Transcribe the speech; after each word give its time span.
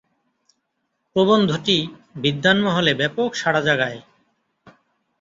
প্রবন্ধটি 1.15 1.77
বিদ্বান 2.15 2.57
মহলে 2.61 2.91
ব্যাপক 2.93 3.29
সাড়া 3.35 3.61
জাগায়। 3.61 3.99